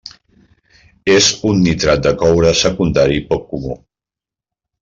És 1.15 1.27
un 1.51 1.61
nitrat 1.67 2.03
de 2.09 2.13
coure 2.23 2.57
secundari 2.63 3.23
poc 3.31 3.49
comú. 3.53 3.81